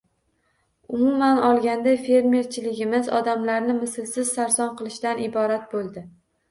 [0.99, 6.11] Umuman olganda, «fermer»chiligimiz odamlarni mislsiz sarson qilishdan iborat bo‘ldi.